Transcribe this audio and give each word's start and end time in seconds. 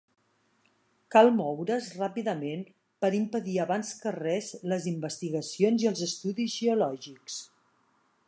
Cal 1.15 1.27
moure's 1.39 1.89
ràpidament 1.97 2.63
per 3.05 3.11
impedir 3.17 3.59
abans 3.65 3.93
que 4.05 4.15
res 4.17 4.49
les 4.73 4.87
investigacions 4.95 5.85
i 5.85 5.91
els 5.93 6.05
estudis 6.09 6.57
geològics. 6.65 7.37